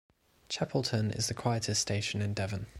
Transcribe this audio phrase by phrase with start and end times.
[0.49, 2.65] Chapelton is the quietest station in Devon.